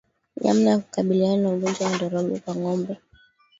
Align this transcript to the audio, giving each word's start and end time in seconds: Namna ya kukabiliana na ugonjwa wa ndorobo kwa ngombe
Namna 0.41 0.69
ya 0.69 0.79
kukabiliana 0.79 1.37
na 1.41 1.49
ugonjwa 1.49 1.87
wa 1.87 1.95
ndorobo 1.95 2.39
kwa 2.43 2.55
ngombe 2.55 2.93